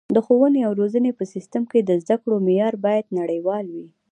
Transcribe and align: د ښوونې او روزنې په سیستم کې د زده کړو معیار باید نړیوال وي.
د 0.15 0.17
ښوونې 0.25 0.61
او 0.67 0.71
روزنې 0.81 1.11
په 1.19 1.23
سیستم 1.33 1.63
کې 1.71 1.79
د 1.83 1.91
زده 2.03 2.15
کړو 2.21 2.35
معیار 2.45 2.73
باید 2.85 3.05
نړیوال 3.19 3.65
وي. 3.75 3.85